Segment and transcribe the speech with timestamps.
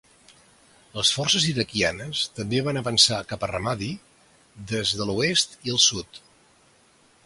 [0.99, 3.93] Les forces iraquianes també van avançar cap a Ramadi
[4.75, 6.25] des de l’oest i el sud.